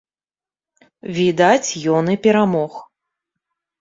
[1.19, 2.73] Відаць, ён і перамог.